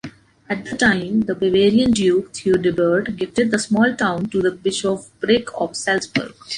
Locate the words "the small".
3.51-3.95